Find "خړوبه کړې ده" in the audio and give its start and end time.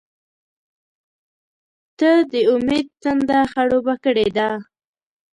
3.51-4.49